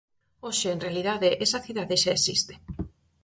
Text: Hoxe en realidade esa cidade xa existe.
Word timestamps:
Hoxe 0.45 0.67
en 0.75 0.81
realidade 0.85 1.29
esa 1.45 1.63
cidade 1.65 1.95
xa 2.03 2.11
existe. 2.17 2.53